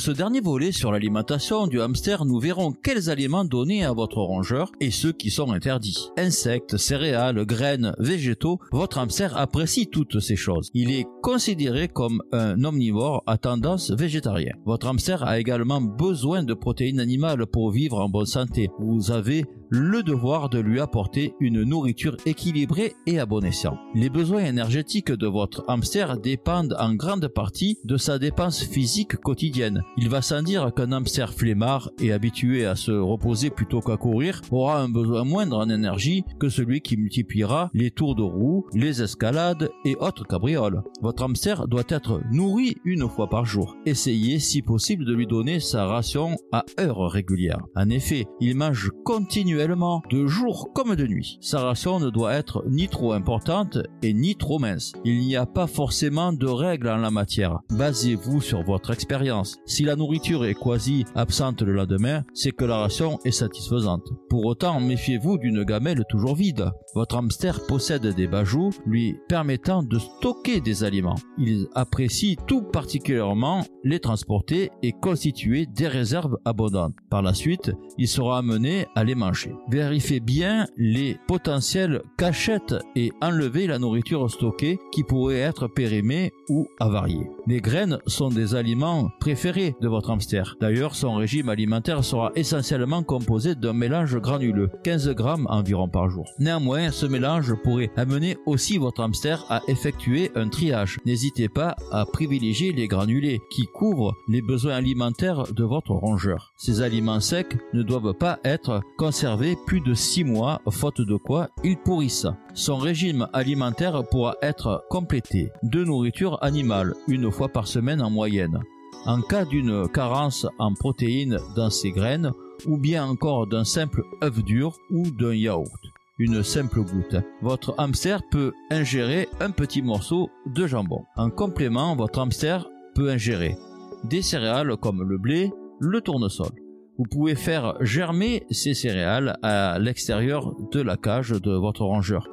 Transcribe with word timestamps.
Pour 0.00 0.06
ce 0.06 0.12
dernier 0.12 0.40
volet 0.40 0.72
sur 0.72 0.92
l'alimentation 0.92 1.66
du 1.66 1.78
hamster, 1.78 2.24
nous 2.24 2.40
verrons 2.40 2.72
quels 2.72 3.10
aliments 3.10 3.44
donner 3.44 3.84
à 3.84 3.92
votre 3.92 4.16
rongeur 4.16 4.72
et 4.80 4.90
ceux 4.90 5.12
qui 5.12 5.28
sont 5.28 5.52
interdits. 5.52 6.08
Insectes, 6.16 6.78
céréales, 6.78 7.44
graines, 7.44 7.94
végétaux, 7.98 8.60
votre 8.72 8.96
hamster 8.96 9.36
apprécie 9.36 9.88
toutes 9.88 10.20
ces 10.20 10.36
choses. 10.36 10.70
Il 10.72 10.90
est 10.90 11.04
considéré 11.22 11.88
comme 11.88 12.22
un 12.32 12.64
omnivore 12.64 13.22
à 13.26 13.36
tendance 13.36 13.90
végétarienne. 13.90 14.56
Votre 14.64 14.86
hamster 14.86 15.22
a 15.22 15.38
également 15.38 15.82
besoin 15.82 16.44
de 16.44 16.54
protéines 16.54 16.98
animales 16.98 17.44
pour 17.44 17.70
vivre 17.70 18.00
en 18.00 18.08
bonne 18.08 18.24
santé. 18.24 18.70
Vous 18.78 19.10
avez 19.10 19.44
le 19.70 20.02
devoir 20.02 20.48
de 20.48 20.58
lui 20.58 20.80
apporter 20.80 21.34
une 21.38 21.62
nourriture 21.62 22.16
équilibrée 22.26 22.94
et 23.06 23.20
à 23.20 23.26
bon 23.26 23.44
escient. 23.44 23.78
Les 23.94 24.10
besoins 24.10 24.44
énergétiques 24.44 25.12
de 25.12 25.26
votre 25.28 25.64
hamster 25.68 26.18
dépendent 26.18 26.76
en 26.78 26.94
grande 26.94 27.28
partie 27.28 27.78
de 27.84 27.96
sa 27.96 28.18
dépense 28.18 28.62
physique 28.62 29.16
quotidienne. 29.16 29.82
Il 29.96 30.08
va 30.08 30.22
sans 30.22 30.42
dire 30.42 30.72
qu'un 30.74 30.90
hamster 30.90 31.32
flemmard 31.32 31.90
et 32.00 32.12
habitué 32.12 32.66
à 32.66 32.74
se 32.74 32.90
reposer 32.90 33.50
plutôt 33.50 33.80
qu'à 33.80 33.96
courir 33.96 34.42
aura 34.50 34.80
un 34.80 34.88
besoin 34.88 35.24
moindre 35.24 35.58
en 35.58 35.68
énergie 35.68 36.24
que 36.40 36.48
celui 36.48 36.80
qui 36.80 36.96
multipliera 36.96 37.70
les 37.72 37.92
tours 37.92 38.16
de 38.16 38.22
roue, 38.22 38.66
les 38.74 39.02
escalades 39.02 39.70
et 39.84 39.94
autres 39.96 40.26
cabrioles. 40.26 40.82
Votre 41.00 41.22
hamster 41.22 41.68
doit 41.68 41.84
être 41.88 42.20
nourri 42.32 42.76
une 42.84 43.08
fois 43.08 43.28
par 43.28 43.44
jour. 43.44 43.76
Essayez 43.86 44.40
si 44.40 44.62
possible 44.62 45.04
de 45.04 45.14
lui 45.14 45.28
donner 45.28 45.60
sa 45.60 45.86
ration 45.86 46.36
à 46.50 46.64
heure 46.80 47.08
régulière. 47.10 47.60
En 47.76 47.88
effet, 47.88 48.26
il 48.40 48.56
mange 48.56 48.90
continuellement 49.04 49.59
de 49.68 50.26
jour 50.26 50.70
comme 50.74 50.94
de 50.94 51.06
nuit. 51.06 51.38
Sa 51.42 51.60
ration 51.60 52.00
ne 52.00 52.08
doit 52.08 52.32
être 52.32 52.64
ni 52.66 52.88
trop 52.88 53.12
importante 53.12 53.78
et 54.02 54.14
ni 54.14 54.34
trop 54.34 54.58
mince. 54.58 54.92
Il 55.04 55.20
n'y 55.20 55.36
a 55.36 55.44
pas 55.44 55.66
forcément 55.66 56.32
de 56.32 56.46
règles 56.46 56.88
en 56.88 56.96
la 56.96 57.10
matière. 57.10 57.58
Basez-vous 57.70 58.40
sur 58.40 58.62
votre 58.62 58.90
expérience. 58.90 59.58
Si 59.66 59.84
la 59.84 59.96
nourriture 59.96 60.46
est 60.46 60.54
quasi 60.54 61.04
absente 61.14 61.60
le 61.60 61.74
lendemain, 61.74 62.24
c'est 62.32 62.52
que 62.52 62.64
la 62.64 62.78
ration 62.78 63.18
est 63.24 63.32
satisfaisante. 63.32 64.06
Pour 64.30 64.46
autant, 64.46 64.80
méfiez-vous 64.80 65.36
d'une 65.36 65.64
gamelle 65.64 66.04
toujours 66.08 66.36
vide. 66.36 66.70
Votre 66.94 67.18
hamster 67.18 67.66
possède 67.66 68.06
des 68.06 68.26
bajoux 68.26 68.70
lui 68.86 69.16
permettant 69.28 69.82
de 69.82 69.98
stocker 69.98 70.60
des 70.60 70.84
aliments. 70.84 71.18
Il 71.38 71.68
apprécie 71.74 72.38
tout 72.46 72.62
particulièrement 72.62 73.64
les 73.84 74.00
transporter 74.00 74.70
et 74.82 74.92
constituer 74.92 75.66
des 75.66 75.88
réserves 75.88 76.38
abondantes. 76.44 76.94
Par 77.10 77.22
la 77.22 77.34
suite, 77.34 77.72
il 77.98 78.08
sera 78.08 78.38
amené 78.38 78.86
à 78.94 79.04
les 79.04 79.14
manger. 79.14 79.54
Vérifiez 79.68 80.20
bien 80.20 80.66
les 80.76 81.16
potentielles 81.26 82.02
cachettes 82.16 82.74
et 82.96 83.10
enlevez 83.20 83.66
la 83.66 83.78
nourriture 83.78 84.30
stockée 84.30 84.78
qui 84.92 85.04
pourrait 85.04 85.38
être 85.38 85.66
périmée 85.66 86.32
ou 86.48 86.66
avariée. 86.78 87.30
Les 87.46 87.60
graines 87.60 87.98
sont 88.06 88.28
des 88.28 88.54
aliments 88.54 89.10
préférés 89.20 89.74
de 89.80 89.88
votre 89.88 90.10
hamster. 90.10 90.56
D'ailleurs, 90.60 90.94
son 90.94 91.14
régime 91.14 91.48
alimentaire 91.48 92.04
sera 92.04 92.32
essentiellement 92.34 93.02
composé 93.02 93.54
d'un 93.54 93.72
mélange 93.72 94.16
granuleux, 94.16 94.70
15 94.84 95.10
grammes 95.10 95.46
environ 95.48 95.88
par 95.88 96.08
jour. 96.08 96.26
Néanmoins, 96.38 96.90
ce 96.90 97.06
mélange 97.06 97.54
pourrait 97.62 97.90
amener 97.96 98.36
aussi 98.46 98.78
votre 98.78 99.02
hamster 99.02 99.44
à 99.48 99.60
effectuer 99.68 100.30
un 100.34 100.48
triage. 100.48 100.98
N'hésitez 101.06 101.48
pas 101.48 101.76
à 101.92 102.04
privilégier 102.06 102.72
les 102.72 102.88
granulés 102.88 103.40
qui 103.50 103.66
couvrent 103.72 104.14
les 104.28 104.42
besoins 104.42 104.74
alimentaires 104.74 105.44
de 105.52 105.64
votre 105.64 105.92
rongeur. 105.92 106.52
Ces 106.56 106.82
aliments 106.82 107.20
secs 107.20 107.56
ne 107.72 107.82
doivent 107.82 108.14
pas 108.14 108.38
être 108.44 108.82
conservés 108.98 109.56
plus 109.66 109.80
de 109.80 109.94
6 109.94 110.24
mois, 110.24 110.60
faute 110.70 111.00
de 111.00 111.16
quoi 111.16 111.48
ils 111.64 111.78
pourrissent. 111.78 112.26
Son 112.54 112.76
régime 112.76 113.28
alimentaire 113.32 114.02
pourra 114.10 114.36
être 114.42 114.84
complété 114.90 115.50
de 115.62 115.84
nourriture 115.84 116.38
animale 116.42 116.94
une 117.08 117.30
fois 117.30 117.48
par 117.48 117.66
semaine 117.66 118.02
en 118.02 118.10
moyenne. 118.10 118.60
En 119.06 119.22
cas 119.22 119.44
d'une 119.44 119.88
carence 119.88 120.46
en 120.58 120.74
protéines 120.74 121.38
dans 121.56 121.70
ses 121.70 121.90
graines, 121.90 122.32
ou 122.66 122.76
bien 122.76 123.06
encore 123.06 123.46
d'un 123.46 123.64
simple 123.64 124.02
œuf 124.22 124.42
dur 124.44 124.76
ou 124.90 125.10
d'un 125.10 125.34
yaourt, 125.34 125.80
une 126.18 126.42
simple 126.42 126.82
goutte. 126.82 127.16
Votre 127.40 127.74
hamster 127.78 128.20
peut 128.30 128.52
ingérer 128.70 129.28
un 129.40 129.50
petit 129.50 129.80
morceau 129.80 130.28
de 130.46 130.66
jambon. 130.66 131.04
En 131.16 131.30
complément, 131.30 131.96
votre 131.96 132.18
hamster 132.18 132.68
peut 132.94 133.10
ingérer 133.10 133.56
des 134.04 134.22
céréales 134.22 134.76
comme 134.76 135.02
le 135.02 135.18
blé, 135.18 135.52
le 135.78 136.00
tournesol. 136.00 136.50
Vous 136.98 137.04
pouvez 137.10 137.34
faire 137.34 137.76
germer 137.80 138.44
ces 138.50 138.74
céréales 138.74 139.38
à 139.42 139.78
l'extérieur 139.78 140.54
de 140.70 140.80
la 140.80 140.96
cage 140.96 141.30
de 141.30 141.52
votre 141.52 141.84
rongeur. 141.84 142.28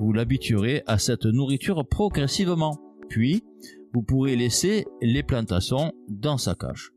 Vous 0.00 0.12
l'habituerez 0.12 0.82
à 0.86 0.98
cette 0.98 1.26
nourriture 1.26 1.86
progressivement. 1.86 2.78
Puis, 3.08 3.44
vous 3.92 4.02
pourrez 4.02 4.36
laisser 4.36 4.86
les 5.02 5.22
plantations 5.22 5.92
dans 6.08 6.38
sa 6.38 6.54
cage. 6.54 6.92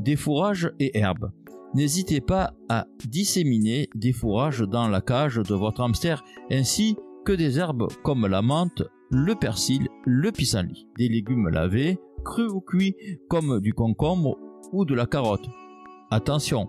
Des 0.00 0.16
fourrages 0.16 0.72
et 0.78 0.98
herbes. 0.98 1.30
N'hésitez 1.74 2.20
pas 2.20 2.52
à 2.68 2.86
disséminer 3.06 3.88
des 3.94 4.12
fourrages 4.12 4.60
dans 4.60 4.88
la 4.88 5.00
cage 5.00 5.36
de 5.36 5.54
votre 5.54 5.80
hamster 5.80 6.24
ainsi 6.50 6.96
que 7.24 7.32
des 7.32 7.58
herbes 7.58 7.88
comme 8.02 8.26
la 8.26 8.42
menthe, 8.42 8.82
le 9.10 9.34
persil, 9.34 9.88
le 10.04 10.32
pissenlit, 10.32 10.88
des 10.98 11.08
légumes 11.08 11.48
lavés, 11.48 11.98
crus 12.22 12.50
ou 12.50 12.60
cuits 12.60 12.96
comme 13.28 13.60
du 13.60 13.74
concombre 13.74 14.38
ou 14.72 14.84
de 14.84 14.94
la 14.94 15.06
carotte. 15.06 15.48
Attention, 16.10 16.68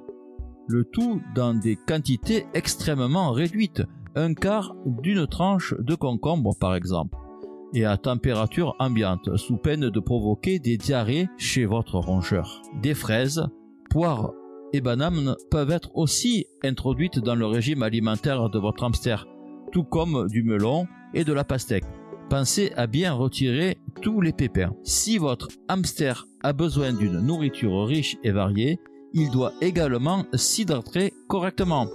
le 0.67 0.85
tout 0.85 1.21
dans 1.35 1.53
des 1.53 1.75
quantités 1.75 2.45
extrêmement 2.53 3.31
réduites, 3.31 3.83
un 4.15 4.33
quart 4.33 4.75
d'une 4.85 5.27
tranche 5.27 5.73
de 5.79 5.95
concombre 5.95 6.55
par 6.59 6.75
exemple, 6.75 7.17
et 7.73 7.85
à 7.85 7.97
température 7.97 8.75
ambiante, 8.79 9.35
sous 9.37 9.57
peine 9.57 9.89
de 9.89 9.99
provoquer 9.99 10.59
des 10.59 10.77
diarrhées 10.77 11.27
chez 11.37 11.65
votre 11.65 11.97
rongeur. 11.97 12.61
Des 12.81 12.93
fraises, 12.93 13.45
poires 13.89 14.31
et 14.73 14.81
bananes 14.81 15.35
peuvent 15.51 15.71
être 15.71 15.91
aussi 15.95 16.45
introduites 16.63 17.19
dans 17.19 17.35
le 17.35 17.45
régime 17.45 17.83
alimentaire 17.83 18.49
de 18.49 18.59
votre 18.59 18.83
hamster, 18.83 19.27
tout 19.71 19.83
comme 19.83 20.27
du 20.29 20.43
melon 20.43 20.87
et 21.13 21.23
de 21.23 21.33
la 21.33 21.43
pastèque. 21.43 21.85
Pensez 22.29 22.71
à 22.75 22.87
bien 22.87 23.13
retirer 23.13 23.77
tous 24.01 24.21
les 24.21 24.33
pépins. 24.33 24.75
Si 24.83 25.17
votre 25.17 25.49
hamster 25.67 26.25
a 26.41 26.53
besoin 26.53 26.93
d'une 26.93 27.19
nourriture 27.19 27.85
riche 27.85 28.17
et 28.23 28.31
variée, 28.31 28.79
il 29.13 29.29
doit 29.29 29.53
également 29.61 30.25
s'hydrater 30.33 31.13
correctement. 31.27 31.87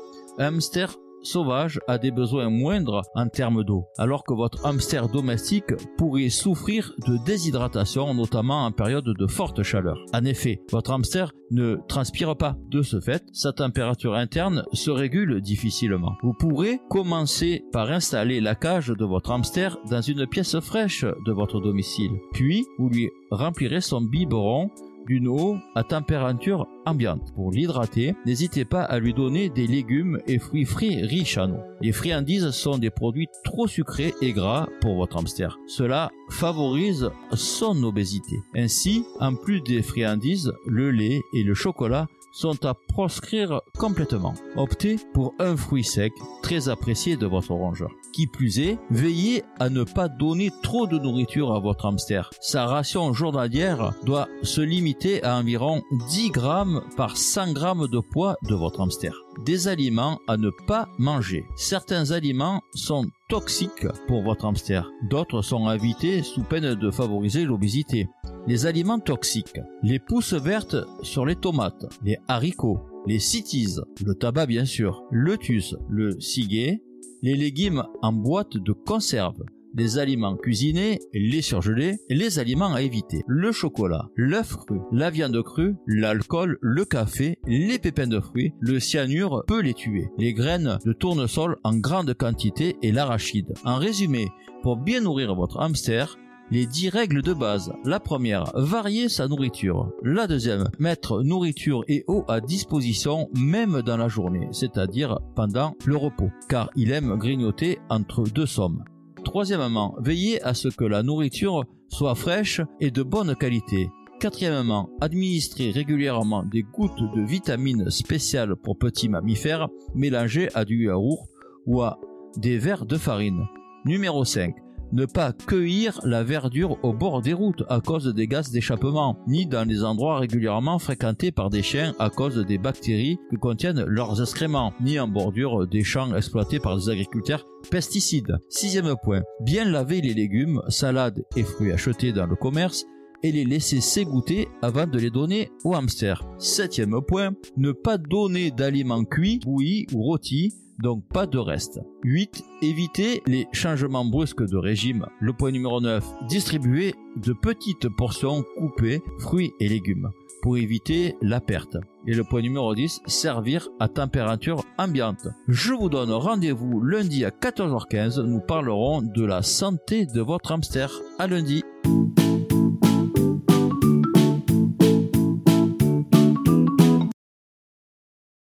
Sauvage 1.22 1.80
a 1.88 1.98
des 1.98 2.10
besoins 2.10 2.50
moindres 2.50 3.02
en 3.14 3.28
termes 3.28 3.64
d'eau, 3.64 3.86
alors 3.98 4.24
que 4.24 4.34
votre 4.34 4.64
hamster 4.66 5.08
domestique 5.08 5.74
pourrait 5.96 6.28
souffrir 6.28 6.92
de 7.06 7.16
déshydratation, 7.24 8.14
notamment 8.14 8.64
en 8.64 8.72
période 8.72 9.04
de 9.04 9.26
forte 9.26 9.62
chaleur. 9.62 9.98
En 10.12 10.24
effet, 10.24 10.60
votre 10.70 10.92
hamster 10.92 11.32
ne 11.50 11.76
transpire 11.88 12.36
pas. 12.36 12.56
De 12.70 12.82
ce 12.82 13.00
fait, 13.00 13.24
sa 13.32 13.52
température 13.52 14.14
interne 14.14 14.64
se 14.72 14.90
régule 14.90 15.40
difficilement. 15.40 16.16
Vous 16.22 16.34
pourrez 16.34 16.80
commencer 16.90 17.64
par 17.72 17.90
installer 17.90 18.40
la 18.40 18.54
cage 18.54 18.88
de 18.88 19.04
votre 19.04 19.30
hamster 19.30 19.78
dans 19.90 20.02
une 20.02 20.26
pièce 20.26 20.58
fraîche 20.60 21.04
de 21.04 21.32
votre 21.32 21.60
domicile. 21.60 22.12
Puis, 22.32 22.64
vous 22.78 22.88
lui 22.88 23.08
remplirez 23.30 23.80
son 23.80 24.02
biberon 24.02 24.70
d'une 25.08 25.26
eau 25.28 25.56
à 25.74 25.82
température 25.82 26.66
ambiante. 26.86 27.32
Pour 27.34 27.50
l'hydrater, 27.50 28.14
n'hésitez 28.26 28.64
pas 28.64 28.82
à 28.82 28.98
lui 28.98 29.14
donner 29.14 29.48
des 29.48 29.66
légumes 29.66 30.20
et 30.26 30.38
fruits 30.38 30.64
frits 30.64 31.02
riches 31.02 31.38
en 31.38 31.50
eau. 31.52 31.60
Les 31.80 31.92
friandises 31.92 32.50
sont 32.50 32.78
des 32.78 32.91
produits 32.91 33.28
trop 33.44 33.66
sucrés 33.66 34.14
et 34.20 34.32
gras 34.32 34.69
pour 34.80 34.96
votre 34.96 35.16
hamster. 35.16 35.58
Cela 35.66 36.10
favorise 36.30 37.10
son 37.32 37.82
obésité. 37.82 38.36
Ainsi, 38.54 39.04
en 39.19 39.34
plus 39.34 39.60
des 39.62 39.82
friandises, 39.82 40.52
le 40.66 40.91
lait 40.91 41.20
et 41.34 41.42
le 41.42 41.54
chocolat 41.54 42.06
sont 42.32 42.64
à 42.64 42.74
proscrire 42.74 43.60
complètement. 43.78 44.34
Optez 44.56 44.96
pour 45.14 45.34
un 45.38 45.56
fruit 45.56 45.84
sec, 45.84 46.12
très 46.42 46.69
apprécié 46.69 47.16
de 47.16 47.26
votre 47.26 47.52
rongeur. 47.52 47.90
Qui 48.12 48.26
plus 48.26 48.58
est, 48.58 48.78
veillez 48.90 49.44
à 49.60 49.70
ne 49.70 49.84
pas 49.84 50.08
donner 50.08 50.50
trop 50.62 50.86
de 50.86 50.98
nourriture 50.98 51.52
à 51.52 51.60
votre 51.60 51.86
hamster. 51.86 52.30
Sa 52.40 52.66
ration 52.66 53.12
journalière 53.12 53.92
doit 54.04 54.28
se 54.42 54.60
limiter 54.60 55.22
à 55.22 55.36
environ 55.36 55.82
10 56.10 56.30
grammes 56.30 56.82
par 56.96 57.16
100 57.16 57.52
grammes 57.52 57.86
de 57.88 58.00
poids 58.00 58.36
de 58.48 58.54
votre 58.54 58.81
hamster. 58.81 59.14
Des 59.44 59.69
aliments 59.69 60.19
à 60.26 60.36
ne 60.36 60.50
pas 60.66 60.88
manger. 60.98 61.44
Certains 61.56 62.10
aliments 62.10 62.60
sont 62.74 63.06
toxiques 63.28 63.86
pour 64.08 64.22
votre 64.22 64.46
hamster. 64.46 64.90
D'autres 65.08 65.42
sont 65.42 65.69
invités 65.69 66.22
sous 66.22 66.42
peine 66.42 66.74
de 66.74 66.90
favoriser 66.90 67.44
l'obésité. 67.44 68.08
Les 68.48 68.64
aliments 68.64 68.98
toxiques. 68.98 69.60
Les 69.82 69.98
pousses 69.98 70.32
vertes 70.32 70.78
sur 71.02 71.26
les 71.26 71.36
tomates, 71.36 71.84
les 72.02 72.16
haricots, 72.28 72.80
les 73.06 73.18
cities, 73.18 73.76
le 74.02 74.14
tabac 74.14 74.46
bien 74.46 74.64
sûr, 74.64 75.04
le 75.10 75.36
tus, 75.36 75.76
le 75.90 76.18
ciguet, 76.18 76.82
les 77.20 77.34
légumes 77.34 77.84
en 78.00 78.14
boîte 78.14 78.56
de 78.56 78.72
conserve, 78.72 79.44
les 79.74 79.98
aliments 79.98 80.34
cuisinés, 80.34 80.98
les 81.12 81.42
surgelés, 81.42 81.98
les 82.08 82.38
aliments 82.38 82.72
à 82.72 82.80
éviter, 82.80 83.22
le 83.26 83.52
chocolat, 83.52 84.08
l'œuf 84.16 84.56
cru, 84.56 84.78
la 84.92 85.10
viande 85.10 85.42
crue, 85.42 85.76
l'alcool, 85.86 86.56
le 86.62 86.86
café, 86.86 87.36
les 87.46 87.78
pépins 87.78 88.06
de 88.06 88.18
fruits, 88.18 88.54
le 88.60 88.80
cyanure 88.80 89.44
peut 89.46 89.60
les 89.60 89.74
tuer, 89.74 90.08
les 90.16 90.32
graines 90.32 90.78
de 90.86 90.94
tournesol 90.94 91.58
en 91.64 91.76
grande 91.76 92.14
quantité 92.14 92.78
et 92.80 92.92
l'arachide. 92.92 93.52
En 93.66 93.76
résumé, 93.76 94.28
pour 94.62 94.78
bien 94.78 95.02
nourrir 95.02 95.34
votre 95.34 95.60
hamster, 95.60 96.16
les 96.50 96.66
10 96.66 96.88
règles 96.90 97.22
de 97.22 97.32
base. 97.32 97.72
La 97.84 98.00
première, 98.00 98.52
varier 98.54 99.08
sa 99.08 99.28
nourriture. 99.28 99.90
La 100.02 100.26
deuxième, 100.26 100.68
mettre 100.78 101.22
nourriture 101.22 101.84
et 101.88 102.04
eau 102.08 102.24
à 102.28 102.40
disposition 102.40 103.28
même 103.36 103.82
dans 103.82 103.96
la 103.96 104.08
journée, 104.08 104.48
c'est-à-dire 104.52 105.18
pendant 105.34 105.74
le 105.84 105.96
repos, 105.96 106.30
car 106.48 106.70
il 106.76 106.92
aime 106.92 107.16
grignoter 107.16 107.78
entre 107.88 108.24
deux 108.24 108.46
sommes. 108.46 108.84
Troisièmement, 109.24 109.96
veiller 110.00 110.42
à 110.42 110.54
ce 110.54 110.68
que 110.68 110.84
la 110.84 111.02
nourriture 111.02 111.64
soit 111.88 112.14
fraîche 112.14 112.60
et 112.80 112.90
de 112.90 113.02
bonne 113.02 113.34
qualité. 113.34 113.90
Quatrièmement, 114.20 114.88
administrer 115.00 115.70
régulièrement 115.70 116.42
des 116.44 116.62
gouttes 116.62 117.02
de 117.14 117.22
vitamines 117.22 117.88
spéciales 117.90 118.56
pour 118.56 118.76
petits 118.76 119.08
mammifères 119.08 119.68
mélangées 119.94 120.48
à 120.54 120.64
du 120.64 120.86
yaourt 120.86 121.28
ou 121.66 121.82
à 121.82 122.00
des 122.36 122.58
verres 122.58 122.86
de 122.86 122.96
farine. 122.96 123.44
Numéro 123.84 124.24
5. 124.24 124.54
Ne 124.90 125.05
pas 125.05 125.32
cueillir 125.32 126.00
la 126.05 126.25
verdure 126.25 126.79
au 126.82 126.94
bord 126.94 127.20
des 127.20 127.35
routes 127.35 127.62
à 127.69 127.81
cause 127.81 128.06
des 128.14 128.26
gaz 128.26 128.50
d'échappement, 128.50 129.19
ni 129.26 129.44
dans 129.44 129.69
les 129.69 129.85
endroits 129.85 130.19
régulièrement 130.19 130.79
fréquentés 130.79 131.31
par 131.31 131.50
des 131.50 131.62
chiens 131.62 131.94
à 131.99 132.08
cause 132.08 132.38
des 132.46 132.56
bactéries 132.56 133.19
que 133.31 133.37
contiennent 133.37 133.85
leurs 133.85 134.20
excréments, 134.23 134.73
ni 134.81 134.99
en 134.99 135.06
bordure 135.06 135.67
des 135.67 135.85
champs 135.85 136.14
exploités 136.17 136.58
par 136.58 136.79
des 136.79 136.88
agriculteurs 136.88 137.44
pesticides. 137.70 138.38
Sixième 138.49 138.94
point. 139.02 139.23
Bien 139.40 139.67
laver 139.67 140.00
les 140.00 140.14
légumes, 140.14 140.62
salades 140.69 141.23
et 141.37 141.43
fruits 141.43 141.73
achetés 141.73 142.12
dans 142.12 142.26
le 142.26 142.37
commerce 142.37 142.87
et 143.23 143.32
les 143.32 143.44
laisser 143.44 143.81
s'égoutter 143.81 144.49
avant 144.62 144.87
de 144.87 144.99
les 144.99 145.11
donner 145.11 145.50
au 145.64 145.75
hamster. 145.75 146.23
Septième 146.38 147.00
point, 147.06 147.32
ne 147.56 147.73
pas 147.73 147.99
donner 147.99 148.50
d'aliments 148.50 149.05
cuits, 149.05 149.41
bouillis 149.44 149.87
ou 149.93 150.02
rôtis 150.02 150.55
donc 150.78 151.04
pas 151.12 151.26
de 151.26 151.38
reste. 151.38 151.80
8. 152.04 152.44
Éviter 152.62 153.22
les 153.26 153.46
changements 153.52 154.04
brusques 154.04 154.46
de 154.46 154.56
régime. 154.56 155.06
Le 155.20 155.32
point 155.32 155.50
numéro 155.50 155.80
9. 155.80 156.04
Distribuer 156.28 156.94
de 157.16 157.32
petites 157.32 157.88
portions 157.88 158.44
coupées, 158.56 159.02
fruits 159.19 159.52
et 159.60 159.69
légumes 159.69 160.10
pour 160.42 160.56
éviter 160.56 161.16
la 161.20 161.40
perte. 161.40 161.76
Et 162.06 162.14
le 162.14 162.25
point 162.25 162.42
numéro 162.42 162.75
10, 162.75 163.02
servir 163.06 163.69
à 163.80 163.88
température 163.88 164.62
ambiante. 164.78 165.26
Je 165.48 165.72
vous 165.72 165.88
donne 165.88 166.12
rendez-vous 166.12 166.81
lundi 166.81 167.24
à 167.24 167.31
14h15. 167.31 168.22
Nous 168.22 168.40
parlerons 168.40 169.02
de 169.02 169.24
la 169.24 169.42
santé 169.42 170.06
de 170.06 170.20
votre 170.20 170.52
hamster. 170.52 170.92
À 171.19 171.26
lundi. 171.26 171.64